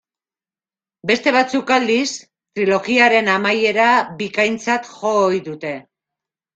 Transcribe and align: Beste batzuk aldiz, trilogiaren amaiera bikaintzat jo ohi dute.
Beste 1.11 1.33
batzuk 1.35 1.75
aldiz, 1.75 2.07
trilogiaren 2.57 3.31
amaiera 3.37 3.89
bikaintzat 4.27 4.93
jo 4.99 5.17
ohi 5.25 5.49
dute. 5.53 5.81